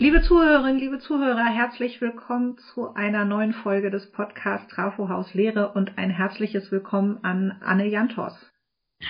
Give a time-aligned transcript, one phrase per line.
[0.00, 5.72] Liebe Zuhörerinnen, liebe Zuhörer, herzlich willkommen zu einer neuen Folge des Podcasts Trafo Haus Lehre
[5.72, 8.32] und ein herzliches Willkommen an Anne Jantos.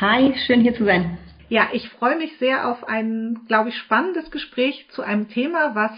[0.00, 1.16] Hi, schön hier zu sein.
[1.48, 5.92] Ja, ich freue mich sehr auf ein, glaube ich, spannendes Gespräch zu einem Thema, was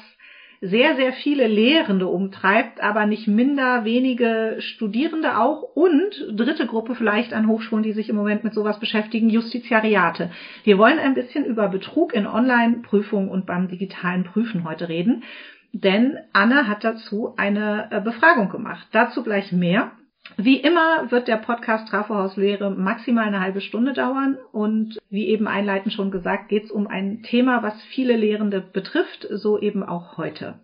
[0.63, 7.33] sehr, sehr viele Lehrende umtreibt, aber nicht minder wenige Studierende auch und dritte Gruppe vielleicht
[7.33, 10.31] an Hochschulen, die sich im Moment mit sowas beschäftigen, Justiziariate.
[10.63, 15.25] Wir wollen ein bisschen über Betrug in Online-Prüfungen und beim digitalen Prüfen heute reden,
[15.73, 18.87] denn Anne hat dazu eine äh, Befragung gemacht.
[18.93, 19.91] Dazu gleich mehr.
[20.37, 25.49] Wie immer wird der Podcast Trafohaus Lehre maximal eine halbe Stunde dauern und wie eben
[25.49, 30.17] einleitend schon gesagt, geht es um ein Thema, was viele Lehrende betrifft, so eben auch
[30.17, 30.55] heute.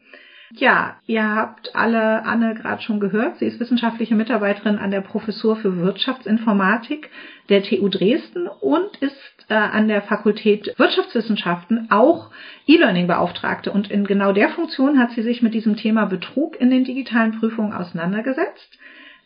[0.54, 3.38] Ja, ihr habt alle Anne gerade schon gehört.
[3.38, 7.10] Sie ist wissenschaftliche Mitarbeiterin an der Professur für Wirtschaftsinformatik
[7.50, 12.30] der TU Dresden und ist äh, an der Fakultät Wirtschaftswissenschaften auch
[12.66, 13.70] E-Learning-Beauftragte.
[13.70, 17.38] Und in genau der Funktion hat sie sich mit diesem Thema Betrug in den digitalen
[17.38, 18.77] Prüfungen auseinandergesetzt.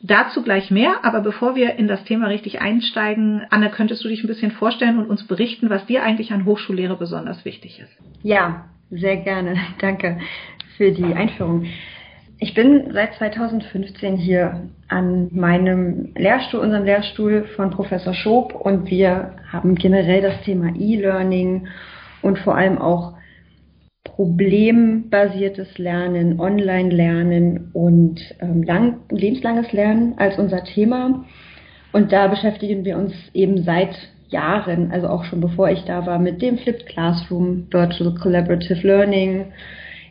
[0.04, 4.24] Dazu gleich mehr, aber bevor wir in das Thema richtig einsteigen, Anne, könntest du dich
[4.24, 7.92] ein bisschen vorstellen und uns berichten, was dir eigentlich an Hochschullehre besonders wichtig ist?
[8.24, 9.54] Ja, sehr gerne.
[9.80, 10.18] Danke
[10.76, 11.66] für die Einführung.
[12.40, 19.36] Ich bin seit 2015 hier an meinem Lehrstuhl, unserem Lehrstuhl von Professor Schob und wir
[19.52, 21.68] haben generell das Thema E-Learning
[22.22, 23.14] und vor allem auch
[24.04, 31.24] problembasiertes Lernen, Online-Lernen und ähm, lang, lebenslanges Lernen als unser Thema.
[31.92, 33.94] Und da beschäftigen wir uns eben seit
[34.28, 39.46] Jahren, also auch schon bevor ich da war, mit dem Flipped Classroom, Virtual Collaborative Learning.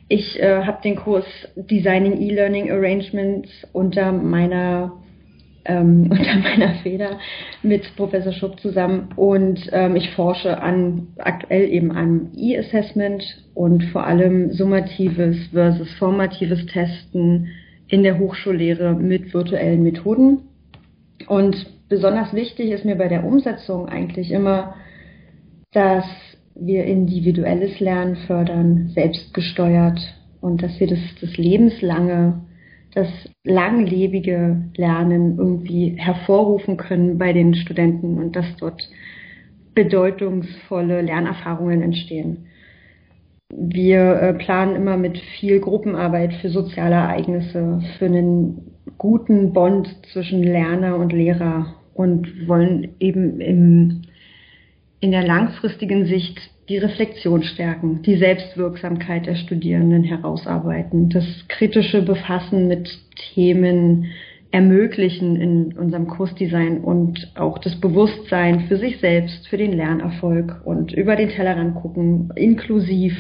[0.08, 1.26] Ich äh, habe den Kurs
[1.56, 4.94] Designing E-Learning Arrangements unter meiner
[5.66, 7.20] ähm, unter meiner Feder
[7.64, 14.06] mit Professor Schupp zusammen und ähm, ich forsche an aktuell eben an E-Assessment und vor
[14.06, 17.50] allem summatives versus formatives Testen
[17.88, 20.40] in der Hochschullehre mit virtuellen Methoden.
[21.28, 21.56] Und
[21.90, 24.76] besonders wichtig ist mir bei der Umsetzung eigentlich immer,
[25.74, 26.06] dass
[26.56, 30.00] wir individuelles Lernen fördern, selbstgesteuert
[30.42, 32.42] und dass wir das, das lebenslange
[32.94, 33.08] das
[33.44, 38.82] langlebige Lernen irgendwie hervorrufen können bei den Studenten und dass dort
[39.74, 42.48] bedeutungsvolle Lernerfahrungen entstehen.
[43.54, 50.44] Wir äh, planen immer mit viel Gruppenarbeit für soziale Ereignisse, für einen guten Bond zwischen
[50.44, 54.02] Lerner und Lehrer und wollen eben im,
[55.00, 56.40] in der langfristigen Sicht
[56.72, 62.90] die Reflexion stärken, die Selbstwirksamkeit der Studierenden herausarbeiten, das kritische Befassen mit
[63.34, 64.06] Themen
[64.52, 70.94] ermöglichen in unserem Kursdesign und auch das Bewusstsein für sich selbst, für den Lernerfolg und
[70.94, 73.18] über den Tellerrand gucken, inklusiv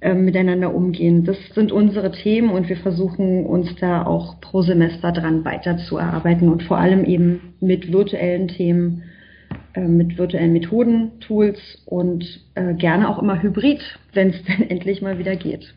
[0.00, 1.24] äh, miteinander umgehen.
[1.24, 6.62] Das sind unsere Themen und wir versuchen uns da auch pro Semester dran weiterzuarbeiten und
[6.62, 9.02] vor allem eben mit virtuellen Themen
[9.80, 12.24] mit virtuellen Methoden, Tools und
[12.54, 13.80] äh, gerne auch immer hybrid,
[14.12, 15.74] wenn es denn endlich mal wieder geht.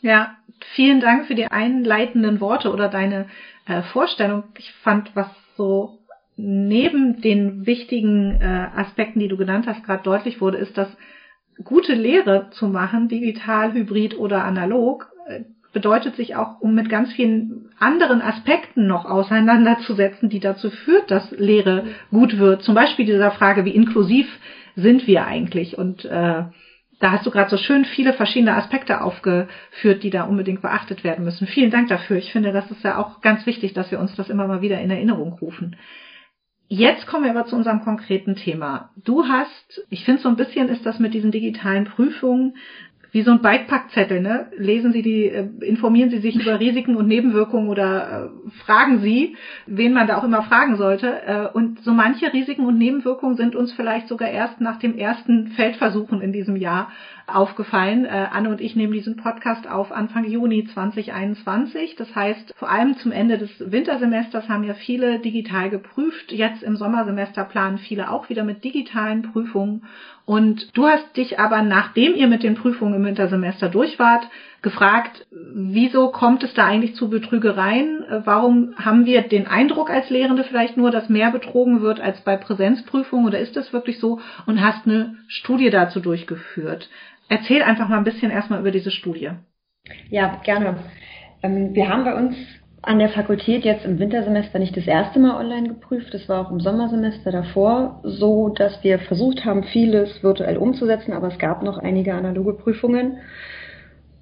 [0.00, 0.36] Ja,
[0.74, 3.26] vielen Dank für die einleitenden Worte oder deine
[3.66, 4.44] äh, Vorstellung.
[4.58, 5.98] Ich fand, was so
[6.36, 10.88] neben den wichtigen äh, Aspekten, die du genannt hast, gerade deutlich wurde, ist, dass
[11.64, 17.12] gute Lehre zu machen, digital, hybrid oder analog, äh, bedeutet sich auch, um mit ganz
[17.12, 22.62] vielen anderen Aspekten noch auseinanderzusetzen, die dazu führt, dass Lehre gut wird.
[22.62, 24.26] Zum Beispiel dieser Frage, wie inklusiv
[24.74, 25.76] sind wir eigentlich?
[25.76, 26.44] Und äh,
[26.98, 31.24] da hast du gerade so schön viele verschiedene Aspekte aufgeführt, die da unbedingt beachtet werden
[31.24, 31.46] müssen.
[31.46, 32.16] Vielen Dank dafür.
[32.16, 34.80] Ich finde, das ist ja auch ganz wichtig, dass wir uns das immer mal wieder
[34.80, 35.76] in Erinnerung rufen.
[36.68, 38.90] Jetzt kommen wir aber zu unserem konkreten Thema.
[38.96, 42.56] Du hast, ich finde so ein bisschen ist das mit diesen digitalen Prüfungen
[43.16, 44.48] wie so ein Bikepackzettel, ne?
[44.58, 49.36] Lesen Sie die, äh, informieren Sie sich über Risiken und Nebenwirkungen oder äh, fragen Sie,
[49.64, 51.22] wen man da auch immer fragen sollte.
[51.26, 55.48] Äh, und so manche Risiken und Nebenwirkungen sind uns vielleicht sogar erst nach dem ersten
[55.52, 56.92] Feldversuchen in diesem Jahr
[57.26, 58.04] aufgefallen.
[58.04, 61.96] Äh, Anne und ich nehmen diesen Podcast auf Anfang Juni 2021.
[61.96, 66.32] Das heißt, vor allem zum Ende des Wintersemesters haben ja viele digital geprüft.
[66.32, 69.82] Jetzt im Sommersemester planen viele auch wieder mit digitalen Prüfungen.
[70.24, 74.28] Und du hast dich aber, nachdem ihr mit den Prüfungen im Wintersemester durch wart,
[74.60, 78.04] gefragt, wieso kommt es da eigentlich zu Betrügereien?
[78.24, 82.36] Warum haben wir den Eindruck als Lehrende vielleicht nur, dass mehr betrogen wird als bei
[82.36, 84.20] Präsenzprüfungen oder ist das wirklich so?
[84.46, 86.88] Und hast eine Studie dazu durchgeführt.
[87.28, 89.30] Erzähl einfach mal ein bisschen erstmal über diese Studie.
[90.10, 90.76] Ja, gerne.
[91.42, 92.36] Ähm, wir haben bei uns
[92.82, 96.14] an der Fakultät jetzt im Wintersemester nicht das erste Mal online geprüft.
[96.14, 101.26] Das war auch im Sommersemester davor so, dass wir versucht haben, vieles virtuell umzusetzen, aber
[101.28, 103.18] es gab noch einige analoge Prüfungen.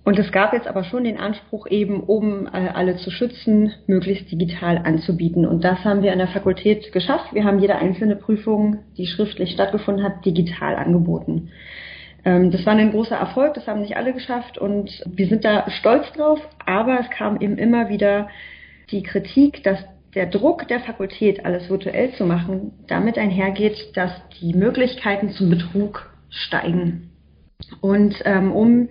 [0.03, 4.31] Und es gab jetzt aber schon den Anspruch, eben um äh, alle zu schützen, möglichst
[4.31, 5.47] digital anzubieten.
[5.47, 7.33] Und das haben wir an der Fakultät geschafft.
[7.33, 11.51] Wir haben jede einzelne Prüfung, die schriftlich stattgefunden hat, digital angeboten.
[12.25, 15.71] Ähm, das war ein großer Erfolg, das haben nicht alle geschafft und wir sind da
[15.71, 16.41] stolz drauf.
[16.65, 18.29] Aber es kam eben immer wieder
[18.91, 19.79] die Kritik, dass
[20.15, 26.11] der Druck der Fakultät, alles virtuell zu machen, damit einhergeht, dass die Möglichkeiten zum Betrug
[26.31, 27.11] steigen.
[27.81, 28.89] Und ähm, um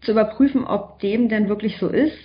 [0.00, 2.16] zu überprüfen, ob dem denn wirklich so ist.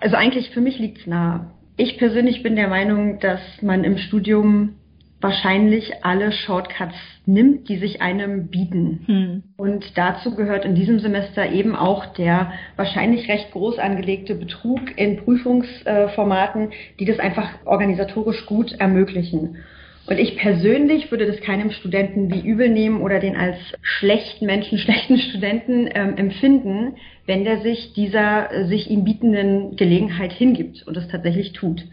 [0.00, 1.50] Also eigentlich für mich liegt es nahe.
[1.76, 4.76] Ich persönlich bin der Meinung, dass man im Studium
[5.20, 6.96] wahrscheinlich alle Shortcuts
[7.26, 9.04] nimmt, die sich einem bieten.
[9.06, 9.42] Hm.
[9.56, 15.18] Und dazu gehört in diesem Semester eben auch der wahrscheinlich recht groß angelegte Betrug in
[15.18, 19.58] Prüfungsformaten, die das einfach organisatorisch gut ermöglichen.
[20.06, 24.78] Und ich persönlich würde das keinem Studenten wie übel nehmen oder den als schlechten Menschen,
[24.78, 26.96] schlechten Studenten ähm, empfinden,
[27.26, 31.84] wenn der sich dieser äh, sich ihm bietenden Gelegenheit hingibt und es tatsächlich tut.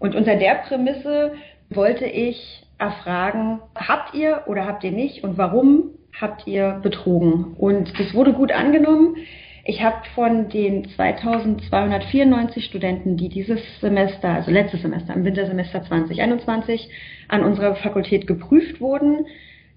[0.00, 1.34] Und unter der Prämisse
[1.76, 5.90] wollte ich erfragen, habt ihr oder habt ihr nicht und warum
[6.20, 7.54] habt ihr betrogen?
[7.56, 9.16] Und das wurde gut angenommen.
[9.64, 16.90] Ich habe von den 2294 Studenten, die dieses Semester, also letztes Semester, im Wintersemester 2021
[17.28, 19.26] an unserer Fakultät geprüft wurden,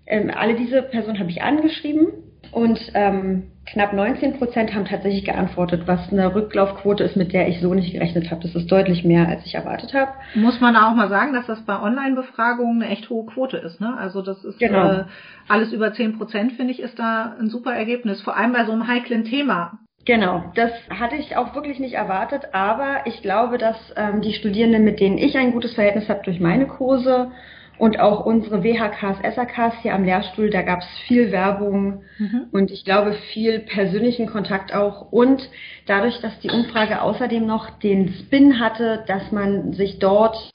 [0.07, 2.07] ähm, alle diese Personen habe ich angeschrieben
[2.51, 7.59] und ähm, knapp 19 Prozent haben tatsächlich geantwortet, was eine Rücklaufquote ist, mit der ich
[7.59, 8.41] so nicht gerechnet habe.
[8.41, 10.11] Das ist deutlich mehr, als ich erwartet habe.
[10.35, 13.81] Muss man auch mal sagen, dass das bei Online-Befragungen eine echt hohe Quote ist.
[13.81, 13.95] Ne?
[13.97, 14.91] Also das ist genau.
[14.91, 15.03] äh,
[15.47, 18.21] alles über 10 Prozent, finde ich, ist da ein super Ergebnis.
[18.21, 19.79] Vor allem bei so einem heiklen Thema.
[20.05, 24.83] Genau, das hatte ich auch wirklich nicht erwartet, aber ich glaube, dass ähm, die Studierenden,
[24.83, 27.31] mit denen ich ein gutes Verhältnis habe durch meine Kurse
[27.77, 32.47] und auch unsere WHKs, SAKs hier am Lehrstuhl, da gab es viel Werbung mhm.
[32.51, 35.11] und ich glaube viel persönlichen Kontakt auch.
[35.11, 35.41] Und
[35.85, 40.51] dadurch, dass die Umfrage außerdem noch den Spin hatte, dass man sich dort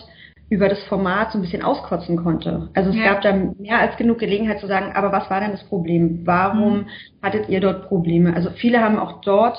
[0.48, 2.68] über das Format so ein bisschen auskotzen konnte.
[2.74, 3.04] Also es ja.
[3.04, 6.22] gab da mehr als genug Gelegenheit zu sagen, aber was war denn das Problem?
[6.24, 6.86] Warum mhm.
[7.22, 8.34] hattet ihr dort Probleme?
[8.34, 9.56] Also viele haben auch dort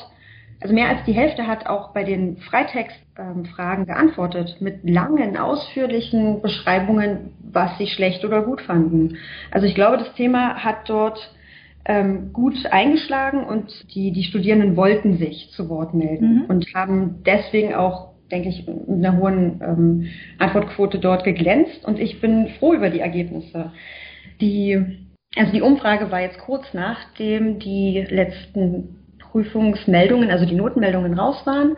[0.61, 7.33] also mehr als die Hälfte hat auch bei den Freitextfragen geantwortet mit langen, ausführlichen Beschreibungen,
[7.51, 9.17] was sie schlecht oder gut fanden.
[9.49, 11.33] Also ich glaube, das Thema hat dort
[11.85, 16.45] ähm, gut eingeschlagen und die, die Studierenden wollten sich zu Wort melden mhm.
[16.45, 20.07] und haben deswegen auch, denke ich, mit einer hohen ähm,
[20.37, 21.83] Antwortquote dort geglänzt.
[21.85, 23.71] Und ich bin froh über die Ergebnisse.
[24.39, 24.79] Die,
[25.35, 29.00] also die Umfrage war jetzt kurz nachdem die letzten
[29.31, 31.77] Prüfungsmeldungen, also die Notenmeldungen raus waren.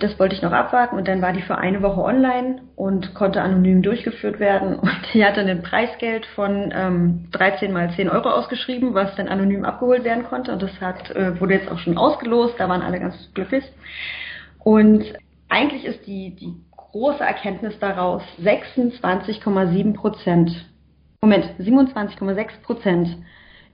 [0.00, 3.42] Das wollte ich noch abwarten und dann war die für eine Woche online und konnte
[3.42, 4.76] anonym durchgeführt werden.
[4.78, 9.64] Und die hatte ein Preisgeld von ähm, 13 mal 10 Euro ausgeschrieben, was dann anonym
[9.64, 10.52] abgeholt werden konnte.
[10.52, 13.64] Und das hat, äh, wurde jetzt auch schon ausgelost, da waren alle ganz glücklich.
[14.60, 15.04] Und
[15.48, 20.50] eigentlich ist die, die große Erkenntnis daraus 26,7 Prozent,
[21.20, 23.16] Moment, 27,6 Prozent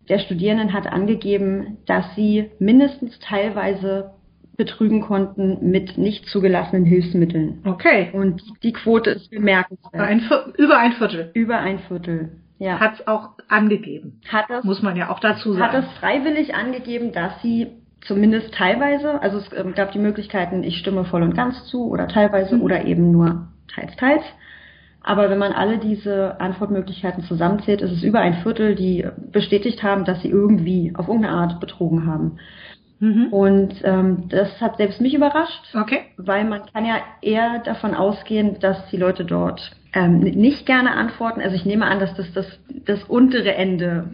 [0.08, 4.12] der Studierenden hat angegeben, dass sie mindestens teilweise
[4.56, 7.60] betrügen konnten mit nicht zugelassenen Hilfsmitteln.
[7.64, 8.10] Okay.
[8.12, 9.94] Und die Quote ist bemerkenswert.
[9.94, 10.22] Ein
[10.56, 11.30] über ein Viertel.
[11.34, 12.32] Über ein Viertel.
[12.58, 12.78] Ja.
[12.78, 14.20] Hat es auch angegeben.
[14.28, 14.64] Hat es.
[14.64, 15.64] Muss man ja auch dazu sagen.
[15.64, 17.66] Hat es freiwillig angegeben, dass sie
[18.02, 22.06] zumindest teilweise, also es ähm, gab die Möglichkeiten, ich stimme voll und ganz zu oder
[22.06, 22.62] teilweise mhm.
[22.62, 24.22] oder eben nur teils, teils.
[25.04, 30.04] Aber wenn man alle diese Antwortmöglichkeiten zusammenzählt, ist es über ein Viertel, die bestätigt haben,
[30.04, 32.38] dass sie irgendwie auf irgendeine Art betrogen haben.
[33.00, 33.26] Mhm.
[33.30, 36.06] Und ähm, das hat selbst mich überrascht, okay.
[36.16, 41.42] weil man kann ja eher davon ausgehen, dass die Leute dort ähm, nicht gerne antworten.
[41.42, 42.46] Also ich nehme an, dass das das,
[42.86, 44.08] das untere Ende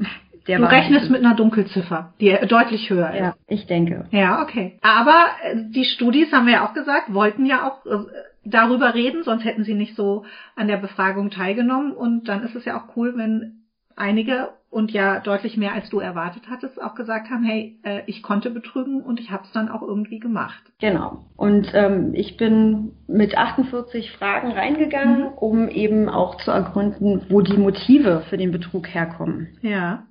[0.58, 3.20] der Du rechnest mit einer Dunkelziffer, die deutlich höher ist.
[3.20, 4.06] Ja, ich denke.
[4.10, 4.78] Ja, okay.
[4.82, 8.04] Aber äh, die Studis, haben wir ja auch gesagt, wollten ja auch äh,
[8.44, 10.24] darüber reden, sonst hätten sie nicht so
[10.56, 11.92] an der Befragung teilgenommen.
[11.92, 13.64] Und dann ist es ja auch cool, wenn
[13.96, 18.22] einige und ja deutlich mehr als du erwartet hattest, auch gesagt haben, hey, äh, ich
[18.22, 20.62] konnte betrügen und ich habe es dann auch irgendwie gemacht.
[20.80, 21.24] Genau.
[21.36, 25.32] Und ähm, ich bin mit 48 Fragen reingegangen, mhm.
[25.38, 29.48] um eben auch zu ergründen, wo die Motive für den Betrug herkommen.
[29.60, 30.04] Ja.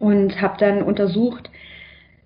[0.00, 1.50] Und habe dann untersucht,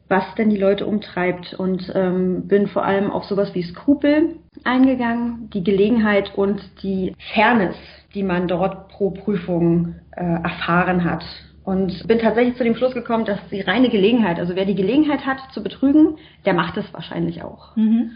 [0.08, 5.50] was denn die Leute umtreibt und ähm, bin vor allem auf sowas wie Skrupel eingegangen,
[5.52, 7.76] die Gelegenheit und die Fairness,
[8.14, 11.24] die man dort pro Prüfung äh, erfahren hat.
[11.64, 15.24] Und bin tatsächlich zu dem Schluss gekommen, dass die reine Gelegenheit, also wer die Gelegenheit
[15.24, 17.74] hat zu betrügen, der macht es wahrscheinlich auch.
[17.74, 18.10] Mhm.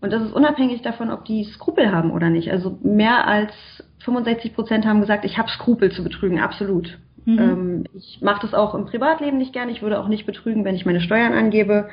[0.00, 2.50] Und das ist unabhängig davon, ob die Skrupel haben oder nicht.
[2.50, 3.52] Also mehr als
[4.04, 6.98] 65 Prozent haben gesagt, ich habe Skrupel zu betrügen, absolut.
[7.24, 7.38] Mhm.
[7.38, 9.68] Ähm, ich mache das auch im Privatleben nicht gern.
[9.68, 11.88] Ich würde auch nicht betrügen, wenn ich meine Steuern angebe.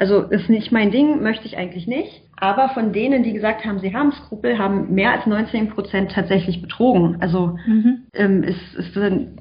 [0.00, 2.22] Also ist nicht mein Ding, möchte ich eigentlich nicht.
[2.36, 6.62] Aber von denen, die gesagt haben, sie haben Skrupel, haben mehr als 19 Prozent tatsächlich
[6.62, 7.18] betrogen.
[7.20, 8.06] Also mhm.
[8.14, 8.44] ähm,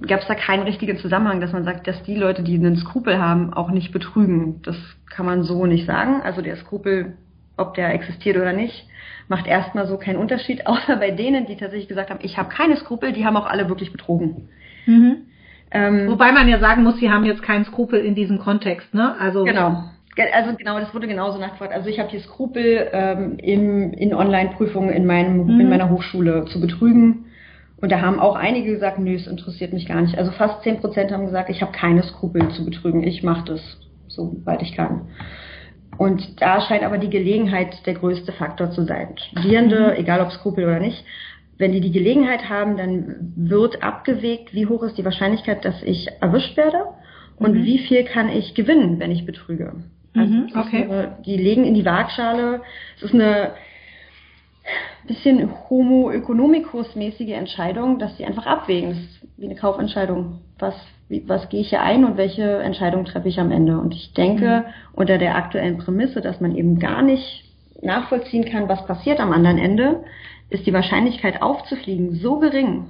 [0.05, 3.17] gab es da keinen richtigen Zusammenhang, dass man sagt, dass die Leute, die einen Skrupel
[3.22, 4.62] haben, auch nicht betrügen.
[4.63, 4.75] Das
[5.10, 6.22] kann man so nicht sagen.
[6.22, 7.13] Also der Skrupel,
[7.55, 8.86] ob der existiert oder nicht,
[9.29, 12.75] macht erstmal so keinen Unterschied, außer bei denen, die tatsächlich gesagt haben, ich habe keine
[12.75, 14.50] Skrupel, die haben auch alle wirklich betrogen.
[14.86, 15.29] Mhm.
[15.72, 19.16] Ähm, Wobei man ja sagen muss, sie haben jetzt keinen Skrupel in diesem Kontext, ne?
[19.20, 19.84] Also genau.
[20.34, 21.72] Also genau, das wurde genauso nachgefragt.
[21.72, 25.62] Also ich habe hier Skrupel ähm, im, in Online-Prüfungen in, meinem, mhm.
[25.62, 27.26] in meiner Hochschule zu betrügen.
[27.78, 30.18] Und da haben auch einige gesagt, nö, es interessiert mich gar nicht.
[30.18, 33.04] Also fast 10 Prozent haben gesagt, ich habe keine Skrupel zu betrügen.
[33.04, 33.62] Ich mache das,
[34.08, 35.08] soweit ich kann.
[35.98, 39.16] Und da scheint aber die Gelegenheit der größte Faktor zu sein.
[39.18, 40.00] Studierende, mhm.
[40.00, 41.06] egal ob Skrupel oder nicht,
[41.60, 46.08] wenn die die Gelegenheit haben, dann wird abgewegt, wie hoch ist die Wahrscheinlichkeit, dass ich
[46.22, 46.86] erwischt werde
[47.38, 47.66] und mhm.
[47.66, 49.74] wie viel kann ich gewinnen, wenn ich betrüge.
[50.16, 50.84] Also mhm, okay.
[50.86, 52.62] Eine, die legen in die Waagschale.
[52.98, 53.51] Es ist eine
[55.06, 58.92] bisschen Homo economicus mäßige Entscheidung, dass sie einfach abwägen.
[58.92, 60.39] Das ist wie eine Kaufentscheidung.
[60.60, 60.75] Was,
[61.25, 63.80] was gehe ich hier ein und welche Entscheidung treffe ich am Ende?
[63.80, 64.74] Und ich denke, mhm.
[64.94, 67.44] unter der aktuellen Prämisse, dass man eben gar nicht
[67.82, 70.04] nachvollziehen kann, was passiert am anderen Ende,
[70.50, 72.88] ist die Wahrscheinlichkeit aufzufliegen so gering,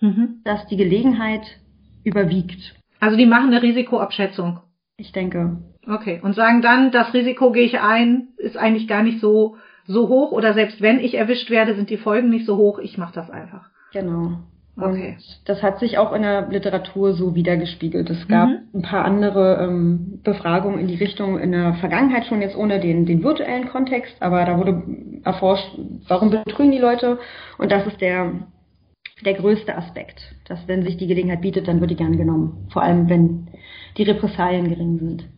[0.00, 0.40] mhm.
[0.44, 1.42] dass die Gelegenheit
[2.04, 2.74] überwiegt.
[3.00, 4.60] Also die machen eine Risikoabschätzung.
[4.96, 5.58] Ich denke.
[5.86, 6.20] Okay.
[6.22, 10.32] Und sagen dann, das Risiko gehe ich ein, ist eigentlich gar nicht so, so hoch
[10.32, 13.30] oder selbst wenn ich erwischt werde, sind die Folgen nicht so hoch, ich mache das
[13.30, 13.68] einfach.
[13.92, 14.38] Genau.
[14.74, 15.18] Okay.
[15.44, 18.08] Das hat sich auch in der Literatur so wiedergespiegelt.
[18.08, 18.60] Es gab mhm.
[18.74, 23.04] ein paar andere ähm, Befragungen in die Richtung in der Vergangenheit schon jetzt ohne den,
[23.04, 24.82] den virtuellen Kontext, aber da wurde
[25.24, 27.18] erforscht, warum betrügen die Leute
[27.58, 28.32] und das ist der
[29.24, 32.66] der größte Aspekt, dass wenn sich die Gelegenheit bietet, dann wird die gern genommen.
[32.72, 33.48] Vor allem, wenn
[33.96, 35.28] die Repressalien gering sind.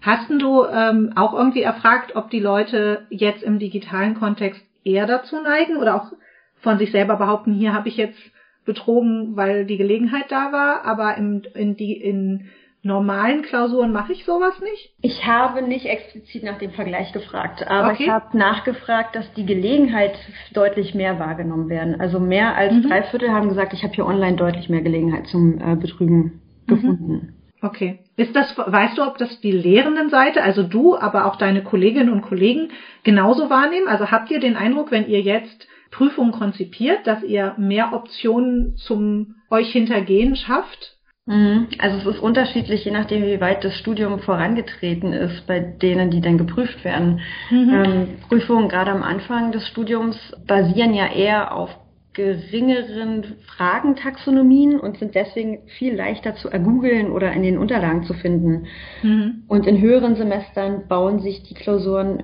[0.00, 5.36] Hast du ähm, auch irgendwie erfragt, ob die Leute jetzt im digitalen Kontext eher dazu
[5.42, 6.12] neigen oder auch
[6.60, 8.18] von sich selber behaupten, hier habe ich jetzt
[8.66, 12.50] betrogen, weil die Gelegenheit da war, aber in, in, die, in
[12.82, 14.94] normalen Klausuren mache ich sowas nicht?
[15.00, 18.04] Ich habe nicht explizit nach dem Vergleich gefragt, aber okay.
[18.04, 20.16] ich habe nachgefragt, dass die Gelegenheit
[20.52, 22.00] deutlich mehr wahrgenommen werden.
[22.00, 22.82] Also mehr als mhm.
[22.82, 26.40] drei Viertel haben gesagt, ich habe hier online deutlich mehr Gelegenheit zum äh, Betrügen mhm.
[26.66, 27.32] gefunden.
[27.62, 27.98] Okay.
[28.16, 32.22] Ist das, weißt du, ob das die Lehrendenseite, also du, aber auch deine Kolleginnen und
[32.22, 32.70] Kollegen
[33.02, 33.88] genauso wahrnehmen?
[33.88, 39.36] Also habt ihr den Eindruck, wenn ihr jetzt Prüfungen konzipiert, dass ihr mehr Optionen zum
[39.50, 40.96] euch hintergehen schafft?
[41.26, 41.66] Mhm.
[41.78, 46.20] Also es ist unterschiedlich, je nachdem, wie weit das Studium vorangetreten ist, bei denen, die
[46.20, 47.20] dann geprüft werden.
[47.50, 47.70] Mhm.
[47.70, 50.16] Ähm, Prüfungen gerade am Anfang des Studiums
[50.46, 51.70] basieren ja eher auf
[52.12, 58.66] geringeren Fragentaxonomien und sind deswegen viel leichter zu ergoogeln oder in den Unterlagen zu finden.
[59.02, 59.42] Mhm.
[59.48, 62.22] Und in höheren Semestern bauen sich die Klausuren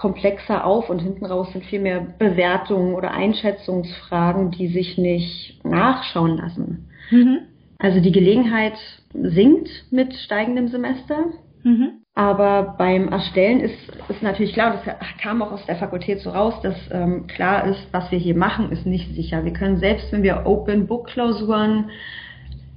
[0.00, 6.38] komplexer auf und hinten raus sind viel mehr Bewertungen oder Einschätzungsfragen, die sich nicht nachschauen
[6.38, 6.88] lassen.
[7.10, 7.40] Mhm.
[7.78, 8.78] Also die Gelegenheit
[9.12, 11.26] sinkt mit steigendem Semester.
[11.64, 12.00] Mhm.
[12.14, 13.76] Aber beim Erstellen ist,
[14.08, 17.86] ist natürlich klar, das kam auch aus der Fakultät so raus, dass ähm, klar ist,
[17.92, 19.44] was wir hier machen, ist nicht sicher.
[19.44, 21.90] Wir können selbst, wenn wir Open Book Klausuren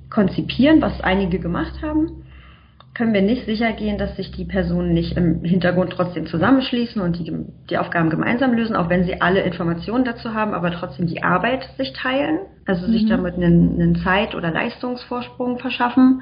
[0.09, 2.25] konzipieren, was einige gemacht haben,
[2.93, 7.17] können wir nicht sicher gehen, dass sich die Personen nicht im Hintergrund trotzdem zusammenschließen und
[7.17, 7.33] die,
[7.69, 11.67] die Aufgaben gemeinsam lösen, auch wenn sie alle Informationen dazu haben, aber trotzdem die Arbeit
[11.77, 12.91] sich teilen, also mhm.
[12.91, 16.21] sich damit einen, einen Zeit- oder Leistungsvorsprung verschaffen.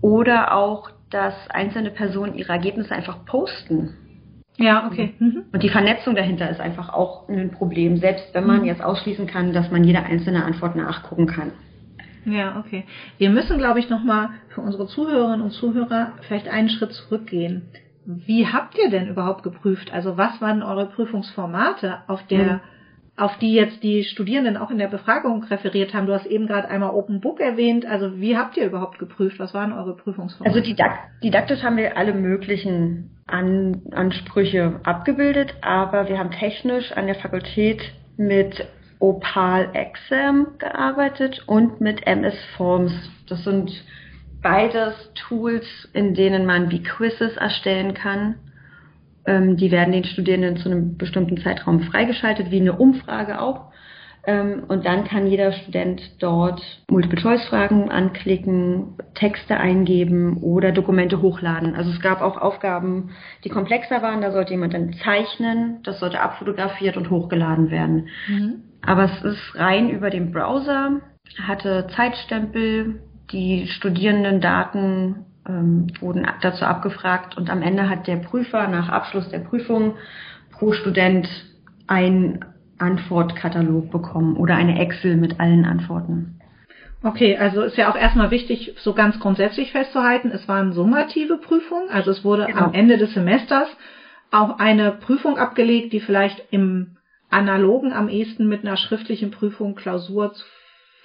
[0.00, 3.94] Oder auch, dass einzelne Personen ihre Ergebnisse einfach posten.
[4.56, 5.14] Ja, okay.
[5.18, 5.44] Mhm.
[5.52, 8.66] Und die Vernetzung dahinter ist einfach auch ein Problem, selbst wenn man mhm.
[8.66, 11.52] jetzt ausschließen kann, dass man jede einzelne Antwort nachgucken kann.
[12.26, 12.84] Ja, okay.
[13.18, 17.62] Wir müssen, glaube ich, nochmal für unsere Zuhörerinnen und Zuhörer vielleicht einen Schritt zurückgehen.
[18.06, 19.92] Wie habt ihr denn überhaupt geprüft?
[19.92, 22.60] Also was waren eure Prüfungsformate, auf der, mhm.
[23.16, 26.06] auf die jetzt die Studierenden auch in der Befragung referiert haben?
[26.06, 27.86] Du hast eben gerade einmal Open Book erwähnt.
[27.86, 29.38] Also wie habt ihr überhaupt geprüft?
[29.38, 30.58] Was waren eure Prüfungsformate?
[30.58, 30.74] Also
[31.22, 37.80] didaktisch haben wir alle möglichen An Ansprüche abgebildet, aber wir haben technisch an der Fakultät
[38.16, 38.66] mit
[39.04, 42.90] Opal Exam gearbeitet und mit MS Forms.
[43.28, 43.70] Das sind
[44.40, 48.36] beides Tools, in denen man wie Quizzes erstellen kann.
[49.26, 53.72] Ähm, die werden den Studierenden zu einem bestimmten Zeitraum freigeschaltet, wie eine Umfrage auch.
[54.26, 61.74] Ähm, und dann kann jeder Student dort Multiple-Choice-Fragen anklicken, Texte eingeben oder Dokumente hochladen.
[61.74, 63.10] Also es gab auch Aufgaben,
[63.44, 64.22] die komplexer waren.
[64.22, 68.08] Da sollte jemand dann zeichnen, das sollte abfotografiert und hochgeladen werden.
[68.28, 68.62] Mhm.
[68.86, 71.00] Aber es ist rein über den Browser,
[71.46, 73.00] hatte Zeitstempel,
[73.32, 79.40] die Studierendendaten ähm, wurden dazu abgefragt und am Ende hat der Prüfer nach Abschluss der
[79.40, 79.94] Prüfung
[80.52, 81.28] pro Student
[81.86, 82.44] ein
[82.78, 86.40] Antwortkatalog bekommen oder eine Excel mit allen Antworten.
[87.02, 91.90] Okay, also ist ja auch erstmal wichtig, so ganz grundsätzlich festzuhalten, es waren summative Prüfungen,
[91.90, 92.66] also es wurde genau.
[92.66, 93.68] am Ende des Semesters
[94.30, 96.96] auch eine Prüfung abgelegt, die vielleicht im
[97.30, 100.44] analogen am ehesten mit einer schriftlichen Prüfung Klausur zu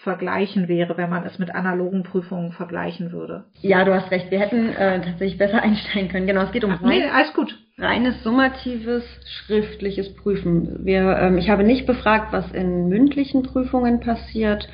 [0.04, 3.44] vergleichen wäre, wenn man es mit analogen Prüfungen vergleichen würde.
[3.62, 4.32] Ja, du hast recht.
[4.32, 6.28] Wir hätten äh, tatsächlich besser einsteigen können.
[6.28, 7.58] Genau, es geht um Ach, rein, nee, alles gut.
[7.78, 10.86] reines summatives schriftliches Prüfen.
[10.86, 14.70] Wir, ähm, ich habe nicht befragt, was in mündlichen Prüfungen passiert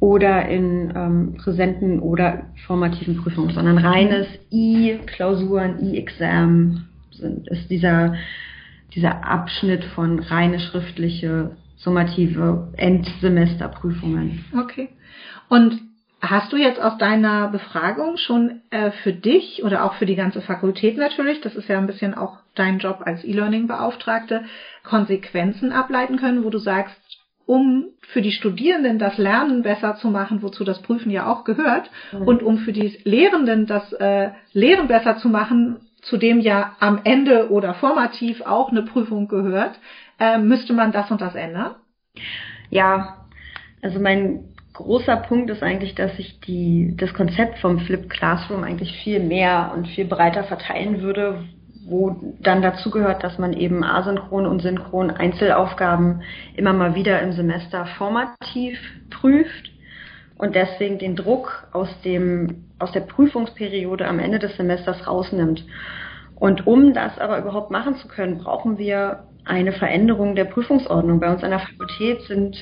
[0.00, 6.88] oder in ähm, präsenten oder formativen Prüfungen, sondern reines I-Klausuren, I-Exam
[7.46, 8.14] ist dieser,
[8.94, 11.52] dieser Abschnitt von reine schriftliche,
[11.84, 14.44] summative Endsemesterprüfungen.
[14.58, 14.88] Okay.
[15.48, 15.80] Und
[16.20, 20.40] hast du jetzt aus deiner Befragung schon äh, für dich oder auch für die ganze
[20.40, 24.44] Fakultät natürlich, das ist ja ein bisschen auch dein Job als E-Learning-Beauftragte,
[24.82, 26.96] Konsequenzen ableiten können, wo du sagst,
[27.46, 31.90] um für die Studierenden das Lernen besser zu machen, wozu das Prüfen ja auch gehört,
[32.12, 32.22] mhm.
[32.22, 37.00] und um für die Lehrenden das äh, Lehren besser zu machen, zu dem ja am
[37.04, 39.78] Ende oder formativ auch eine Prüfung gehört,
[40.18, 41.76] äh, müsste man das und das ändern?
[42.70, 43.26] Ja,
[43.82, 48.92] also mein großer Punkt ist eigentlich, dass ich die, das Konzept vom Flip Classroom eigentlich
[49.02, 51.44] viel mehr und viel breiter verteilen würde,
[51.86, 56.22] wo dann dazu gehört, dass man eben asynchron und synchron Einzelaufgaben
[56.56, 58.78] immer mal wieder im Semester formativ
[59.10, 59.70] prüft
[60.36, 65.64] und deswegen den Druck aus dem, aus der Prüfungsperiode am Ende des Semesters rausnimmt.
[66.34, 71.20] Und um das aber überhaupt machen zu können, brauchen wir eine Veränderung der Prüfungsordnung.
[71.20, 72.56] Bei uns an der Fakultät sind,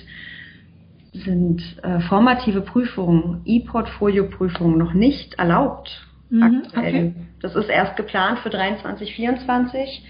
[1.12, 6.88] sind äh, formative Prüfungen, E-Portfolio-Prüfungen noch nicht erlaubt mhm, aktuell.
[6.88, 7.14] Okay.
[7.40, 10.04] Das ist erst geplant für 23, 24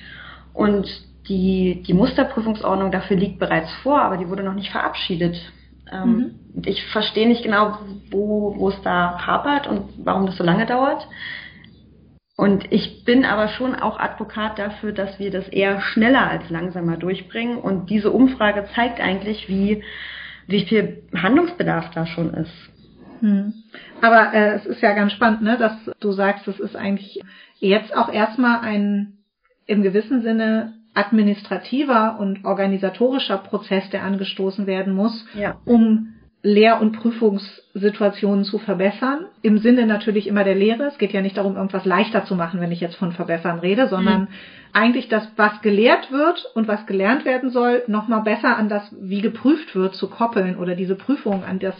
[0.54, 0.86] und
[1.28, 5.36] die, die Musterprüfungsordnung dafür liegt bereits vor, aber die wurde noch nicht verabschiedet.
[5.90, 6.62] Ähm, mhm.
[6.64, 7.78] Ich verstehe nicht genau,
[8.10, 11.06] wo, wo es da hapert und warum das so lange dauert.
[12.42, 16.96] Und ich bin aber schon auch Advokat dafür, dass wir das eher schneller als langsamer
[16.96, 17.56] durchbringen.
[17.56, 19.84] Und diese Umfrage zeigt eigentlich, wie,
[20.48, 22.50] wie viel Handlungsbedarf da schon ist.
[23.20, 23.54] Hm.
[24.00, 27.22] Aber äh, es ist ja ganz spannend, ne, dass du sagst, es ist eigentlich
[27.60, 29.18] jetzt auch erstmal ein
[29.66, 35.60] im gewissen Sinne administrativer und organisatorischer Prozess, der angestoßen werden muss, ja.
[35.64, 39.26] um Lehr- und Prüfungssituationen zu verbessern.
[39.42, 40.84] Im Sinne natürlich immer der Lehre.
[40.84, 43.86] Es geht ja nicht darum, irgendwas leichter zu machen, wenn ich jetzt von verbessern rede,
[43.88, 44.28] sondern mhm.
[44.72, 49.20] eigentlich das, was gelehrt wird und was gelernt werden soll, nochmal besser an das, wie
[49.20, 51.76] geprüft wird, zu koppeln oder diese Prüfung an das,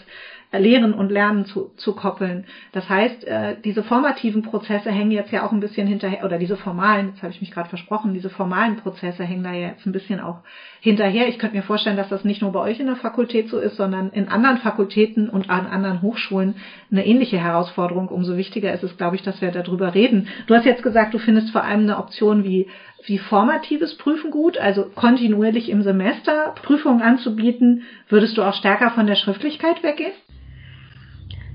[0.52, 2.44] Lehren und Lernen zu, zu koppeln.
[2.72, 6.56] Das heißt, äh, diese formativen Prozesse hängen jetzt ja auch ein bisschen hinterher, oder diese
[6.56, 10.20] formalen, jetzt habe ich mich gerade versprochen, diese formalen Prozesse hängen da jetzt ein bisschen
[10.20, 10.40] auch
[10.80, 11.28] hinterher.
[11.28, 13.76] Ich könnte mir vorstellen, dass das nicht nur bei euch in der Fakultät so ist,
[13.76, 16.56] sondern in anderen Fakultäten und an anderen Hochschulen
[16.90, 18.08] eine ähnliche Herausforderung.
[18.08, 20.28] Umso wichtiger ist es, glaube ich, dass wir darüber reden.
[20.46, 22.68] Du hast jetzt gesagt, du findest vor allem eine Option wie
[23.04, 29.06] wie formatives Prüfen gut, also kontinuierlich im Semester Prüfungen anzubieten, würdest du auch stärker von
[29.06, 30.12] der Schriftlichkeit weggehen?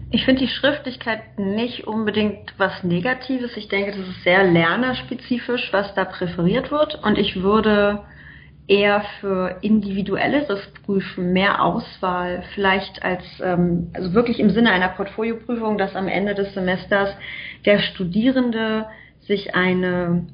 [0.10, 3.58] Ich finde die Schriftlichkeit nicht unbedingt was Negatives.
[3.58, 7.04] Ich denke, das ist sehr lernerspezifisch, was da präferiert wird.
[7.04, 8.04] Und ich würde
[8.68, 15.78] eher für individuelleres Prüfen mehr Auswahl, vielleicht als, ähm, also wirklich im Sinne einer Portfolioprüfung,
[15.78, 17.10] dass am Ende des Semesters
[17.66, 18.86] der Studierende
[19.22, 20.28] sich eine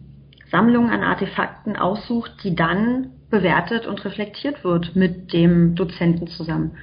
[0.51, 6.77] Sammlung an Artefakten aussucht, die dann bewertet und reflektiert wird mit dem Dozenten zusammen.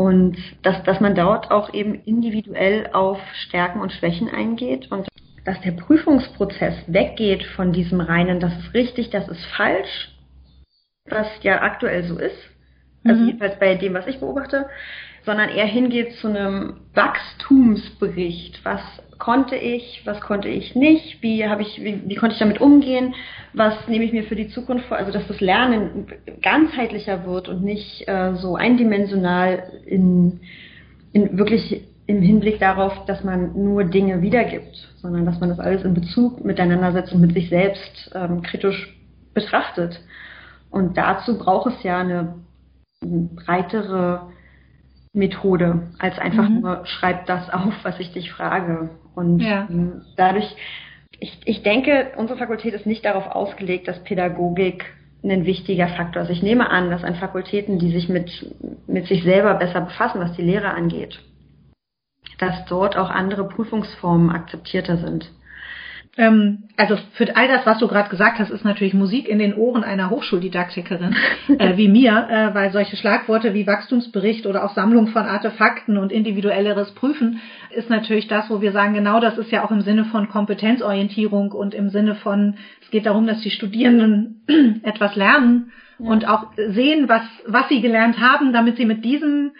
[0.00, 5.06] Und dass, dass man dort auch eben individuell auf Stärken und Schwächen eingeht und
[5.44, 10.08] dass der Prüfungsprozess weggeht von diesem reinen, das ist richtig, das ist falsch,
[11.04, 12.38] was ja aktuell so ist,
[13.04, 13.26] also mhm.
[13.26, 14.70] jedenfalls bei dem, was ich beobachte,
[15.30, 18.64] sondern eher hingeht zu einem Wachstumsbericht.
[18.64, 18.80] Was
[19.18, 23.14] konnte ich, was konnte ich nicht, wie habe ich, wie, wie konnte ich damit umgehen,
[23.52, 26.08] was nehme ich mir für die Zukunft vor, also dass das Lernen
[26.42, 30.40] ganzheitlicher wird und nicht äh, so eindimensional in,
[31.12, 35.84] in wirklich im Hinblick darauf, dass man nur Dinge wiedergibt, sondern dass man das alles
[35.84, 38.98] in Bezug miteinander setzt und mit sich selbst ähm, kritisch
[39.32, 40.00] betrachtet.
[40.72, 42.34] Und dazu braucht es ja eine
[43.00, 44.22] breitere
[45.12, 46.60] Methode, als einfach mhm.
[46.60, 48.90] nur schreib das auf, was ich dich frage.
[49.14, 49.66] Und ja.
[49.68, 50.54] Ähm, dadurch,
[51.18, 54.84] ich, ich denke, unsere Fakultät ist nicht darauf ausgelegt, dass Pädagogik
[55.22, 56.30] ein wichtiger Faktor ist.
[56.30, 58.54] Ich nehme an, dass an Fakultäten, die sich mit,
[58.86, 61.20] mit sich selber besser befassen, was die Lehre angeht,
[62.38, 65.30] dass dort auch andere Prüfungsformen akzeptierter sind.
[66.16, 69.54] Ähm, also für all das, was du gerade gesagt hast, ist natürlich Musik in den
[69.54, 71.14] Ohren einer Hochschuldidaktikerin
[71.58, 76.10] äh, wie mir, äh, weil solche Schlagworte wie Wachstumsbericht oder auch Sammlung von Artefakten und
[76.10, 80.04] individuelleres Prüfen ist natürlich das, wo wir sagen, genau das ist ja auch im Sinne
[80.06, 85.70] von Kompetenzorientierung und im Sinne von, es geht darum, dass die Studierenden etwas lernen
[86.00, 86.10] ja.
[86.10, 89.52] und auch sehen, was, was sie gelernt haben, damit sie mit diesem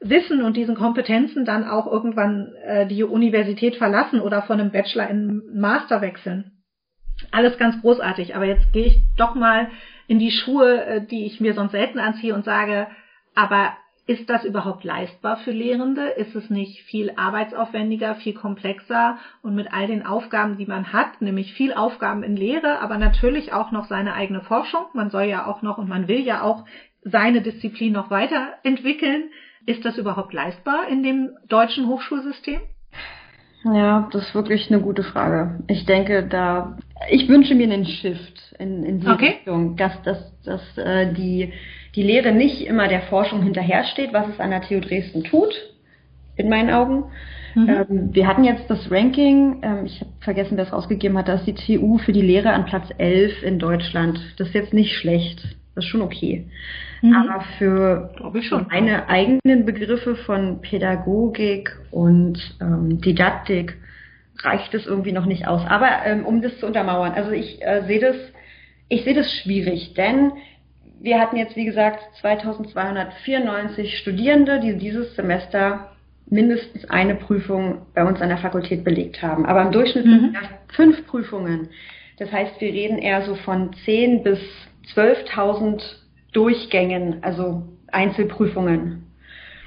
[0.00, 5.08] Wissen und diesen Kompetenzen dann auch irgendwann äh, die Universität verlassen oder von einem Bachelor
[5.08, 6.52] in Master wechseln.
[7.32, 8.36] Alles ganz großartig.
[8.36, 9.68] Aber jetzt gehe ich doch mal
[10.06, 12.86] in die Schuhe, äh, die ich mir sonst selten anziehe und sage,
[13.34, 13.72] aber
[14.08, 16.06] ist das überhaupt leistbar für Lehrende?
[16.08, 21.20] Ist es nicht viel arbeitsaufwendiger, viel komplexer und mit all den Aufgaben, die man hat,
[21.20, 24.86] nämlich viel Aufgaben in Lehre, aber natürlich auch noch seine eigene Forschung.
[24.94, 26.64] Man soll ja auch noch und man will ja auch
[27.02, 29.24] seine Disziplin noch weiterentwickeln.
[29.66, 32.60] Ist das überhaupt leistbar in dem deutschen Hochschulsystem?
[33.64, 35.60] Ja, das ist wirklich eine gute Frage.
[35.66, 36.78] Ich denke, da
[37.10, 39.36] ich wünsche mir einen Shift in, in die okay.
[39.36, 41.52] Richtung, dass, dass, dass äh, die,
[41.94, 45.54] die Lehre nicht immer der Forschung hinterhersteht, was es an der TU Dresden tut,
[46.36, 47.04] in meinen Augen.
[47.54, 47.68] Mhm.
[47.68, 51.34] Ähm, wir hatten jetzt das Ranking, ähm, ich habe vergessen, wer es rausgegeben hat, da
[51.34, 54.20] ist die TU für die Lehre an Platz 11 in Deutschland.
[54.38, 56.44] Das ist jetzt nicht schlecht, das ist schon okay.
[57.02, 57.14] Mhm.
[57.14, 58.10] Aber für
[58.68, 63.76] meine eigenen Begriffe von Pädagogik und ähm, Didaktik
[64.42, 65.62] reicht es irgendwie noch nicht aus.
[65.66, 68.16] Aber ähm, um das zu untermauern, also ich äh, sehe das,
[68.88, 70.32] ich sehe das schwierig, denn
[71.00, 75.92] wir hatten jetzt wie gesagt 2294 Studierende, die dieses Semester
[76.26, 79.46] mindestens eine Prüfung bei uns an der Fakultät belegt haben.
[79.46, 80.20] Aber im Durchschnitt mhm.
[80.20, 80.36] sind
[80.74, 81.68] fünf Prüfungen.
[82.18, 84.40] Das heißt, wir reden eher so von 10 bis
[84.94, 85.82] 12.000
[86.32, 89.06] Durchgängen, also Einzelprüfungen.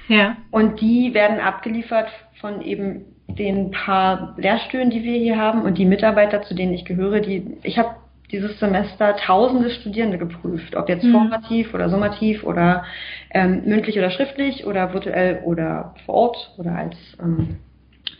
[0.08, 0.36] Ja.
[0.50, 2.08] Und die werden abgeliefert
[2.40, 6.84] von eben den paar Lehrstühlen, die wir hier haben und die Mitarbeiter, zu denen ich
[6.84, 7.96] gehöre, die ich habe
[8.30, 11.12] dieses Semester tausende Studierende geprüft, ob jetzt mhm.
[11.12, 12.84] formativ oder summativ oder
[13.30, 17.58] ähm, mündlich oder schriftlich oder virtuell oder vor Ort oder als ähm,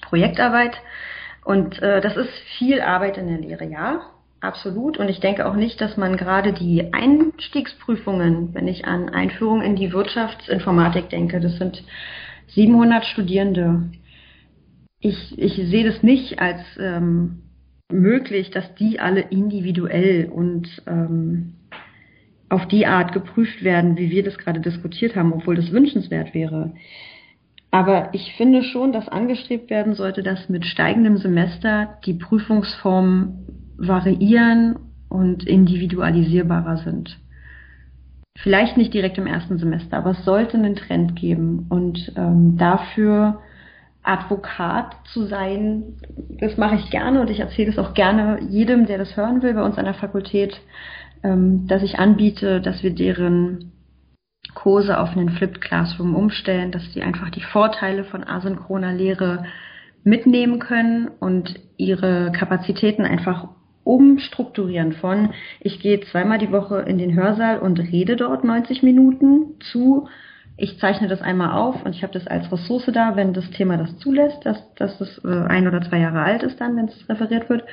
[0.02, 0.76] Projektarbeit.
[1.44, 4.02] Und äh, das ist viel Arbeit in der Lehre, ja.
[4.42, 4.98] Absolut.
[4.98, 9.76] Und ich denke auch nicht, dass man gerade die Einstiegsprüfungen, wenn ich an Einführung in
[9.76, 11.84] die Wirtschaftsinformatik denke, das sind
[12.48, 13.84] 700 Studierende.
[14.98, 17.44] Ich, ich sehe das nicht als ähm,
[17.88, 21.54] möglich, dass die alle individuell und ähm,
[22.48, 26.74] auf die Art geprüft werden, wie wir das gerade diskutiert haben, obwohl das wünschenswert wäre.
[27.70, 34.76] Aber ich finde schon, dass angestrebt werden sollte, dass mit steigendem Semester die Prüfungsformen variieren
[35.08, 37.18] und individualisierbarer sind.
[38.38, 41.66] Vielleicht nicht direkt im ersten Semester, aber es sollte einen Trend geben.
[41.68, 43.40] Und ähm, dafür
[44.02, 45.94] Advokat zu sein,
[46.40, 49.54] das mache ich gerne und ich erzähle es auch gerne jedem, der das hören will
[49.54, 50.60] bei uns an der Fakultät,
[51.22, 53.72] ähm, dass ich anbiete, dass wir deren
[54.54, 59.44] Kurse auf einen Flipped Classroom umstellen, dass sie einfach die Vorteile von asynchroner Lehre
[60.04, 63.48] mitnehmen können und ihre Kapazitäten einfach
[63.84, 69.60] umstrukturieren von, ich gehe zweimal die Woche in den Hörsaal und rede dort 90 Minuten
[69.72, 70.08] zu,
[70.56, 73.76] ich zeichne das einmal auf und ich habe das als Ressource da, wenn das Thema
[73.76, 77.08] das zulässt, dass, dass das äh, ein oder zwei Jahre alt ist dann, wenn es
[77.08, 77.64] referiert wird,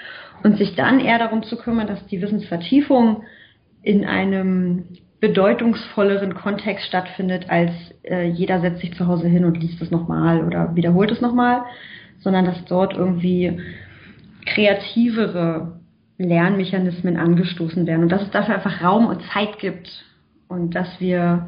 [0.43, 3.23] und sich dann eher darum zu kümmern, dass die Wissensvertiefung
[3.83, 4.85] in einem
[5.19, 7.71] bedeutungsvolleren Kontext stattfindet, als
[8.03, 11.63] äh, jeder setzt sich zu Hause hin und liest es nochmal oder wiederholt es nochmal,
[12.19, 13.59] sondern dass dort irgendwie
[14.45, 15.78] kreativere
[16.19, 20.05] Lernmechanismen angestoßen werden und dass es dafür einfach Raum und Zeit gibt
[20.49, 21.47] und dass wir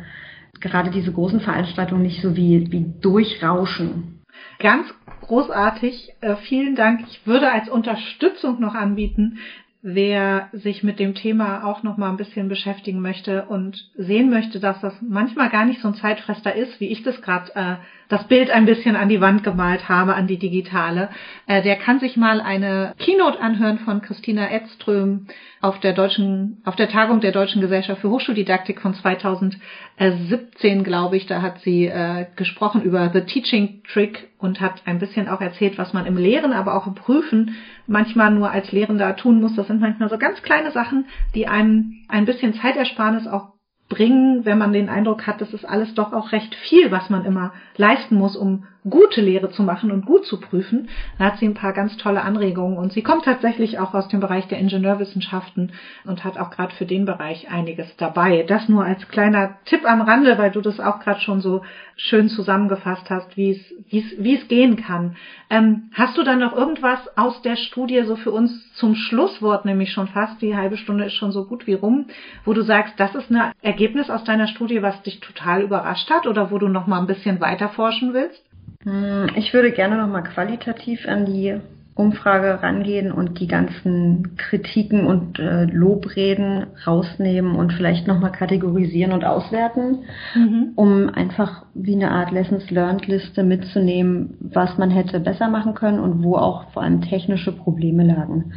[0.61, 4.21] gerade diese großen Veranstaltungen nicht so wie, wie durchrauschen.
[4.59, 4.87] Ganz
[5.21, 6.13] großartig.
[6.21, 7.01] Äh, vielen Dank.
[7.09, 9.39] Ich würde als Unterstützung noch anbieten,
[9.83, 14.59] wer sich mit dem Thema auch noch mal ein bisschen beschäftigen möchte und sehen möchte,
[14.59, 17.75] dass das manchmal gar nicht so ein Zeitfresser ist, wie ich das gerade äh,
[18.07, 21.09] das Bild ein bisschen an die Wand gemalt habe, an die digitale,
[21.47, 25.27] äh, der kann sich mal eine Keynote anhören von Christina Edström
[25.61, 31.27] auf der deutschen, auf der Tagung der Deutschen Gesellschaft für Hochschuldidaktik von 2017, glaube ich.
[31.27, 35.77] Da hat sie äh, gesprochen über The Teaching Trick und hat ein bisschen auch erzählt,
[35.77, 39.55] was man im Lehren, aber auch im Prüfen manchmal nur als Lehrender tun muss.
[39.55, 43.53] Das sind manchmal so ganz kleine Sachen, die einem ein bisschen Zeitersparnis auch
[43.91, 47.25] bringen, wenn man den Eindruck hat, das ist alles doch auch recht viel, was man
[47.25, 50.89] immer leisten muss, um gute Lehre zu machen und gut zu prüfen.
[51.19, 54.21] Da hat sie ein paar ganz tolle Anregungen und sie kommt tatsächlich auch aus dem
[54.21, 55.73] Bereich der Ingenieurwissenschaften
[56.05, 58.43] und hat auch gerade für den Bereich einiges dabei.
[58.47, 61.61] Das nur als kleiner Tipp am Rande, weil du das auch gerade schon so
[61.95, 65.15] schön zusammengefasst hast, wie es, wie es, wie es gehen kann.
[65.51, 69.91] Ähm, hast du dann noch irgendwas aus der Studie so für uns zum Schlusswort, nämlich
[69.91, 72.05] schon fast, die halbe Stunde ist schon so gut wie rum,
[72.45, 76.27] wo du sagst, das ist ein Ergebnis aus deiner Studie, was dich total überrascht hat
[76.27, 78.43] oder wo du noch mal ein bisschen weiter forschen willst?
[78.83, 81.59] Hm, ich würde gerne noch mal qualitativ an die
[81.93, 89.25] Umfrage rangehen und die ganzen Kritiken und äh, Lobreden rausnehmen und vielleicht nochmal kategorisieren und
[89.25, 90.71] auswerten, mhm.
[90.75, 95.99] um einfach wie eine Art Lessons Learned Liste mitzunehmen, was man hätte besser machen können
[95.99, 98.53] und wo auch vor allem technische Probleme lagen.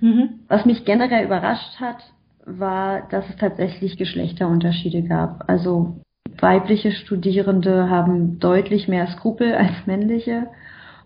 [0.00, 0.40] Mhm.
[0.48, 2.02] Was mich generell überrascht hat,
[2.46, 5.48] war, dass es tatsächlich Geschlechterunterschiede gab.
[5.48, 6.00] Also
[6.38, 10.48] weibliche Studierende haben deutlich mehr Skrupel als männliche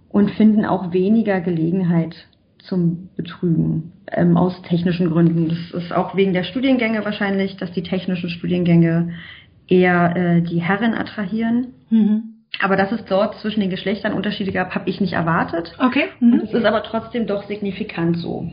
[0.09, 2.17] und finden auch weniger Gelegenheit
[2.59, 5.49] zum Betrügen ähm, aus technischen Gründen.
[5.49, 9.15] Das ist auch wegen der Studiengänge wahrscheinlich, dass die technischen Studiengänge
[9.69, 11.75] eher äh, die Herren attrahieren.
[11.91, 12.23] Mhm.
[12.61, 15.75] Aber dass es dort zwischen den Geschlechtern Unterschiede gab, habe ich nicht erwartet.
[15.79, 16.05] Okay.
[16.21, 16.41] Mhm.
[16.45, 18.51] Es ist aber trotzdem doch signifikant so.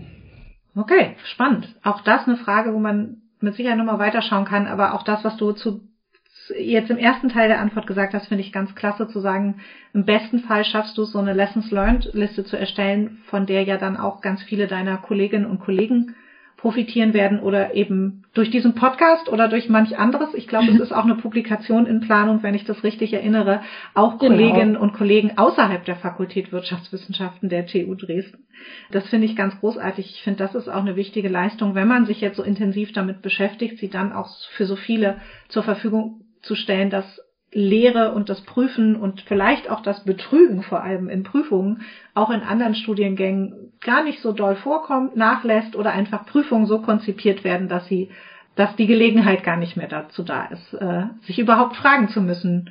[0.76, 1.76] Okay, spannend.
[1.84, 5.36] Auch das eine Frage, wo man mit Sicherheit nochmal weiterschauen kann, aber auch das, was
[5.36, 5.82] du zu
[6.58, 9.56] jetzt im ersten Teil der Antwort gesagt hast, finde ich ganz klasse zu sagen,
[9.94, 13.64] im besten Fall schaffst du es, so eine Lessons Learned Liste zu erstellen, von der
[13.64, 16.08] ja dann auch ganz viele deiner Kolleginnen und Kollegen
[16.64, 20.34] profitieren werden oder eben durch diesen Podcast oder durch manch anderes.
[20.34, 23.60] Ich glaube, es ist auch eine Publikation in Planung, wenn ich das richtig erinnere,
[23.94, 24.32] auch genau.
[24.32, 28.48] Kolleginnen und Kollegen außerhalb der Fakultät Wirtschaftswissenschaften der TU Dresden.
[28.92, 30.10] Das finde ich ganz großartig.
[30.10, 33.22] Ich finde, das ist auch eine wichtige Leistung, wenn man sich jetzt so intensiv damit
[33.22, 35.18] beschäftigt, sie dann auch für so viele
[35.50, 37.20] zur Verfügung zu stellen, dass
[37.52, 41.82] Lehre und das Prüfen und vielleicht auch das Betrügen vor allem in Prüfungen
[42.14, 47.44] auch in anderen Studiengängen gar nicht so doll vorkommt, nachlässt oder einfach Prüfungen so konzipiert
[47.44, 48.10] werden, dass sie,
[48.56, 52.70] dass die Gelegenheit gar nicht mehr dazu da ist, äh, sich überhaupt fragen zu müssen,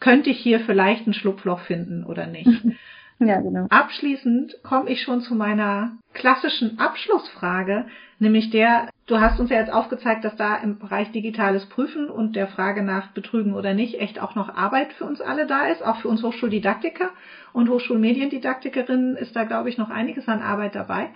[0.00, 2.48] könnte ich hier vielleicht ein Schlupfloch finden oder nicht.
[3.18, 3.66] Ja, genau.
[3.70, 7.86] Abschließend komme ich schon zu meiner klassischen Abschlussfrage,
[8.18, 12.36] nämlich der, du hast uns ja jetzt aufgezeigt, dass da im Bereich digitales Prüfen und
[12.36, 15.84] der Frage nach Betrügen oder nicht echt auch noch Arbeit für uns alle da ist,
[15.84, 17.10] auch für uns Hochschuldidaktiker
[17.52, 21.10] und Hochschulmediendidaktikerinnen ist da, glaube ich, noch einiges an Arbeit dabei.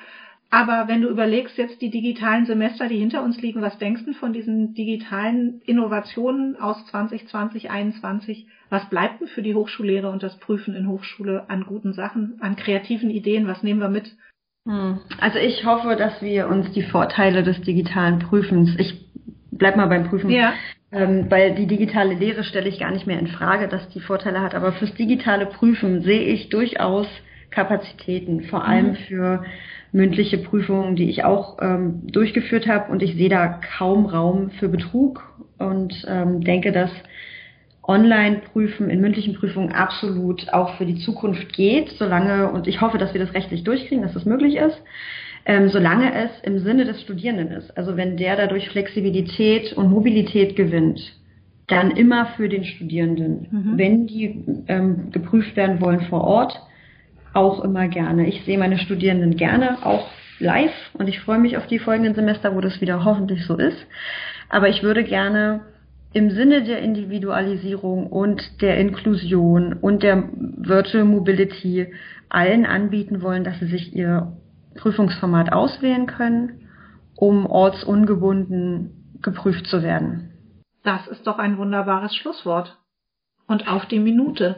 [0.52, 4.12] Aber wenn du überlegst jetzt die digitalen Semester, die hinter uns liegen, was denkst du
[4.14, 8.46] von diesen digitalen Innovationen aus 2020, 2021?
[8.68, 12.56] Was bleibt denn für die Hochschullehre und das Prüfen in Hochschule an guten Sachen, an
[12.56, 13.46] kreativen Ideen?
[13.46, 14.16] Was nehmen wir mit?
[14.66, 14.98] Hm.
[15.20, 19.06] Also ich hoffe, dass wir uns die Vorteile des digitalen Prüfens, ich
[19.50, 20.52] bleib mal beim Prüfen, ja.
[20.92, 24.40] ähm, weil die digitale Lehre stelle ich gar nicht mehr in Frage, dass die Vorteile
[24.40, 27.06] hat, aber fürs digitale Prüfen sehe ich durchaus
[27.50, 28.96] Kapazitäten, vor allem mhm.
[28.96, 29.44] für
[29.92, 34.68] mündliche Prüfungen, die ich auch ähm, durchgeführt habe und ich sehe da kaum Raum für
[34.68, 35.24] Betrug
[35.58, 36.90] und ähm, denke, dass
[37.90, 43.12] Online-Prüfen in mündlichen Prüfungen absolut auch für die Zukunft geht, solange, und ich hoffe, dass
[43.12, 44.80] wir das rechtlich durchkriegen, dass das möglich ist,
[45.44, 47.76] ähm, solange es im Sinne des Studierenden ist.
[47.76, 51.00] Also wenn der dadurch Flexibilität und Mobilität gewinnt,
[51.66, 53.48] dann immer für den Studierenden.
[53.50, 53.78] Mhm.
[53.78, 56.60] Wenn die ähm, geprüft werden wollen vor Ort,
[57.32, 58.28] auch immer gerne.
[58.28, 62.54] Ich sehe meine Studierenden gerne, auch live und ich freue mich auf die folgenden Semester,
[62.54, 63.86] wo das wieder hoffentlich so ist.
[64.48, 65.60] Aber ich würde gerne
[66.12, 71.92] im Sinne der Individualisierung und der Inklusion und der Virtual Mobility
[72.28, 74.36] allen anbieten wollen, dass sie sich ihr
[74.76, 76.68] Prüfungsformat auswählen können,
[77.16, 80.32] um ortsungebunden geprüft zu werden.
[80.82, 82.78] Das ist doch ein wunderbares Schlusswort
[83.46, 84.56] und auf die Minute.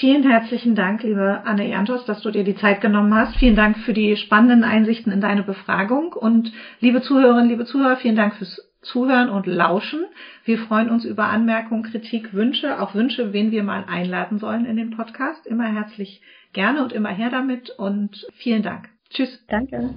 [0.00, 3.36] Vielen herzlichen Dank, liebe Anne Erntos, dass du dir die Zeit genommen hast.
[3.36, 8.16] Vielen Dank für die spannenden Einsichten in deine Befragung und liebe Zuhörerinnen, liebe Zuhörer, vielen
[8.16, 10.04] Dank fürs Zuhören und Lauschen.
[10.44, 14.76] Wir freuen uns über Anmerkungen, Kritik, Wünsche, auch Wünsche, wen wir mal einladen sollen in
[14.76, 15.46] den Podcast.
[15.46, 16.20] Immer herzlich
[16.52, 18.88] gerne und immer her damit und vielen Dank.
[19.10, 19.44] Tschüss.
[19.48, 19.94] Danke.